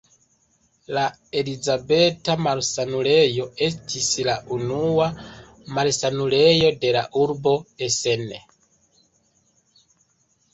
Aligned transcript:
La 0.97 1.01
Elizabeta-Malsanulejo 1.41 3.45
estis 3.67 4.07
la 4.29 4.35
unua 4.57 5.11
malsanulejo 5.77 6.73
de 6.87 6.95
la 6.97 7.05
urbo 7.27 7.55
Essen. 7.91 8.25